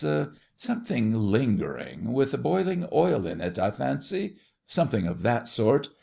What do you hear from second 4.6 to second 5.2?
Something